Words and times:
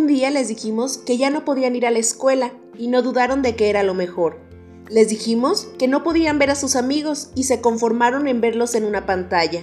día 0.00 0.30
les 0.30 0.48
dijimos 0.48 0.98
que 0.98 1.18
ya 1.18 1.30
no 1.30 1.44
podían 1.44 1.76
ir 1.76 1.86
a 1.86 1.90
la 1.90 1.98
escuela 1.98 2.52
y 2.78 2.88
no 2.88 3.02
dudaron 3.02 3.42
de 3.42 3.54
que 3.56 3.70
era 3.70 3.82
lo 3.82 3.94
mejor. 3.94 4.40
Les 4.88 5.08
dijimos 5.08 5.68
que 5.78 5.88
no 5.88 6.02
podían 6.02 6.38
ver 6.38 6.50
a 6.50 6.54
sus 6.54 6.76
amigos 6.76 7.30
y 7.34 7.44
se 7.44 7.60
conformaron 7.60 8.26
en 8.28 8.40
verlos 8.40 8.74
en 8.74 8.84
una 8.84 9.06
pantalla. 9.06 9.62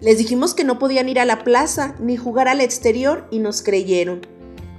Les 0.00 0.18
dijimos 0.18 0.54
que 0.54 0.64
no 0.64 0.78
podían 0.78 1.08
ir 1.08 1.20
a 1.20 1.24
la 1.24 1.44
plaza 1.44 1.94
ni 2.00 2.16
jugar 2.16 2.48
al 2.48 2.60
exterior 2.60 3.26
y 3.30 3.38
nos 3.38 3.62
creyeron. 3.62 4.26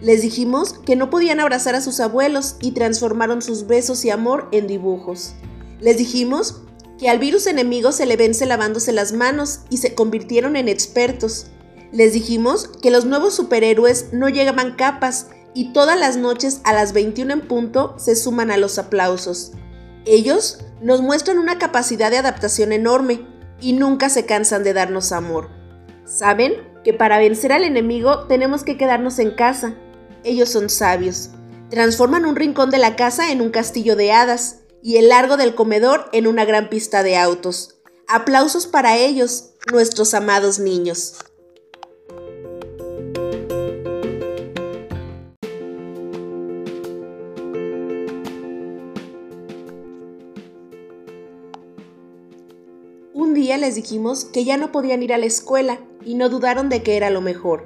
Les 0.01 0.21
dijimos 0.21 0.73
que 0.73 0.95
no 0.95 1.09
podían 1.09 1.39
abrazar 1.39 1.73
a 1.73 1.81
sus 1.81 1.99
abuelos 1.99 2.55
y 2.61 2.71
transformaron 2.71 3.41
sus 3.41 3.65
besos 3.65 4.05
y 4.05 4.11
amor 4.11 4.47
en 4.51 4.67
dibujos. 4.67 5.33
Les 5.79 5.97
dijimos 5.97 6.61
que 6.99 7.09
al 7.09 7.19
virus 7.19 7.47
enemigo 7.47 7.91
se 7.91 8.05
le 8.05 8.17
vence 8.17 8.45
lavándose 8.45 8.91
las 8.91 9.13
manos 9.13 9.61
y 9.69 9.77
se 9.77 9.95
convirtieron 9.95 10.55
en 10.55 10.67
expertos. 10.67 11.47
Les 11.91 12.13
dijimos 12.13 12.67
que 12.67 12.91
los 12.91 13.05
nuevos 13.05 13.35
superhéroes 13.35 14.13
no 14.13 14.29
llegaban 14.29 14.75
capas 14.75 15.27
y 15.53 15.73
todas 15.73 15.99
las 15.99 16.17
noches 16.17 16.61
a 16.63 16.73
las 16.73 16.93
21 16.93 17.33
en 17.33 17.41
punto 17.47 17.95
se 17.97 18.15
suman 18.15 18.51
a 18.51 18.57
los 18.57 18.77
aplausos. 18.77 19.53
Ellos 20.05 20.59
nos 20.81 21.01
muestran 21.01 21.39
una 21.39 21.57
capacidad 21.57 22.11
de 22.11 22.17
adaptación 22.17 22.71
enorme 22.71 23.25
y 23.59 23.73
nunca 23.73 24.09
se 24.09 24.25
cansan 24.25 24.63
de 24.63 24.73
darnos 24.73 25.11
amor. 25.11 25.49
Saben 26.05 26.53
que 26.83 26.93
para 26.93 27.17
vencer 27.17 27.51
al 27.51 27.63
enemigo 27.63 28.27
tenemos 28.27 28.63
que 28.63 28.77
quedarnos 28.77 29.19
en 29.19 29.31
casa. 29.31 29.75
Ellos 30.23 30.49
son 30.49 30.69
sabios. 30.69 31.31
Transforman 31.69 32.25
un 32.25 32.35
rincón 32.35 32.69
de 32.69 32.77
la 32.77 32.95
casa 32.95 33.31
en 33.31 33.41
un 33.41 33.49
castillo 33.49 33.95
de 33.95 34.11
hadas 34.11 34.59
y 34.81 34.97
el 34.97 35.09
largo 35.09 35.35
del 35.35 35.55
comedor 35.55 36.09
en 36.13 36.27
una 36.27 36.45
gran 36.45 36.69
pista 36.69 37.03
de 37.03 37.17
autos. 37.17 37.79
Aplausos 38.07 38.67
para 38.67 38.95
ellos, 38.97 39.55
nuestros 39.71 40.13
amados 40.13 40.59
niños. 40.59 41.15
Un 53.17 53.33
día 53.33 53.57
les 53.57 53.73
dijimos 53.73 54.25
que 54.25 54.45
ya 54.45 54.57
no 54.57 54.71
podían 54.71 55.01
ir 55.01 55.11
a 55.11 55.17
la 55.17 55.25
escuela 55.25 55.79
y 56.05 56.13
no 56.13 56.29
dudaron 56.29 56.69
de 56.69 56.83
que 56.83 56.97
era 56.97 57.09
lo 57.09 57.19
mejor. 57.19 57.65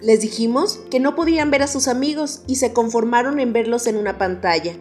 Les 0.00 0.20
dijimos 0.20 0.78
que 0.92 1.00
no 1.00 1.16
podían 1.16 1.50
ver 1.50 1.60
a 1.62 1.66
sus 1.66 1.88
amigos 1.88 2.42
y 2.46 2.54
se 2.54 2.72
conformaron 2.72 3.40
en 3.40 3.52
verlos 3.52 3.88
en 3.88 3.96
una 3.96 4.16
pantalla. 4.16 4.76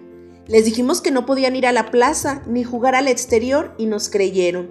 Les 0.45 0.63
dijimos 0.63 1.01
que 1.01 1.09
no 1.09 1.25
podían 1.25 1.55
ir 1.55 1.65
a 1.65 1.71
la 1.71 1.89
plaza 1.89 2.43
ni 2.45 2.63
jugar 2.63 2.93
al 2.93 3.07
exterior 3.07 3.73
y 3.79 3.87
nos 3.87 4.09
creyeron. 4.09 4.67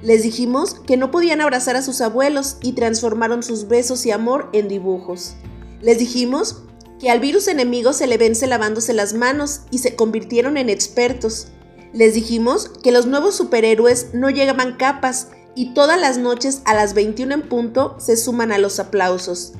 Les 0.00 0.22
dijimos 0.22 0.72
que 0.72 0.96
no 0.96 1.10
podían 1.10 1.42
abrazar 1.42 1.76
a 1.76 1.82
sus 1.82 2.00
abuelos 2.00 2.56
y 2.62 2.72
transformaron 2.72 3.42
sus 3.42 3.68
besos 3.68 4.06
y 4.06 4.12
amor 4.12 4.48
en 4.54 4.66
dibujos. 4.66 5.34
Les 5.82 5.98
dijimos 5.98 6.62
que 6.98 7.10
al 7.10 7.20
virus 7.20 7.48
enemigo 7.48 7.92
se 7.92 8.06
le 8.06 8.16
vence 8.16 8.46
lavándose 8.46 8.94
las 8.94 9.12
manos 9.12 9.60
y 9.70 9.76
se 9.76 9.94
convirtieron 9.94 10.56
en 10.56 10.70
expertos. 10.70 11.48
Les 11.92 12.14
dijimos 12.14 12.68
que 12.82 12.92
los 12.92 13.06
nuevos 13.06 13.36
superhéroes 13.36 14.14
no 14.14 14.30
llegaban 14.30 14.76
capas 14.76 15.28
y 15.54 15.72
todas 15.72 16.00
las 16.00 16.18
noches 16.18 16.62
a 16.64 16.74
las 16.74 16.94
21 16.94 17.34
en 17.34 17.48
punto 17.48 17.96
se 17.98 18.16
suman 18.16 18.52
a 18.52 18.58
los 18.58 18.78
aplausos. 18.78 19.54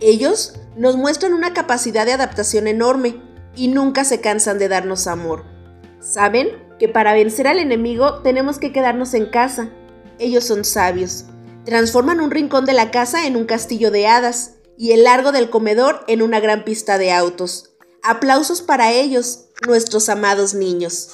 Ellos 0.00 0.54
nos 0.76 0.96
muestran 0.96 1.34
una 1.34 1.52
capacidad 1.52 2.06
de 2.06 2.12
adaptación 2.12 2.66
enorme 2.66 3.20
y 3.54 3.68
nunca 3.68 4.04
se 4.04 4.20
cansan 4.20 4.58
de 4.58 4.68
darnos 4.68 5.06
amor. 5.06 5.44
Saben 6.00 6.48
que 6.78 6.88
para 6.88 7.12
vencer 7.12 7.46
al 7.46 7.58
enemigo 7.58 8.22
tenemos 8.22 8.58
que 8.58 8.72
quedarnos 8.72 9.12
en 9.14 9.26
casa. 9.26 9.68
Ellos 10.18 10.44
son 10.44 10.64
sabios. 10.64 11.26
Transforman 11.64 12.20
un 12.20 12.30
rincón 12.30 12.64
de 12.64 12.72
la 12.72 12.90
casa 12.90 13.26
en 13.26 13.36
un 13.36 13.44
castillo 13.44 13.90
de 13.90 14.06
hadas 14.06 14.54
y 14.78 14.92
el 14.92 15.04
largo 15.04 15.32
del 15.32 15.50
comedor 15.50 16.04
en 16.08 16.22
una 16.22 16.40
gran 16.40 16.64
pista 16.64 16.96
de 16.96 17.12
autos. 17.12 17.74
Aplausos 18.02 18.62
para 18.62 18.92
ellos, 18.92 19.48
nuestros 19.66 20.08
amados 20.08 20.54
niños. 20.54 21.10